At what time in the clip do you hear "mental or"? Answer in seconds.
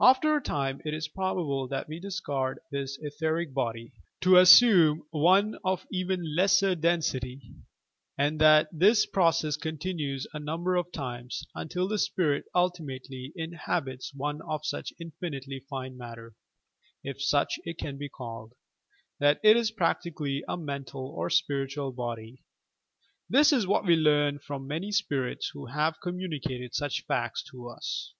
20.56-21.28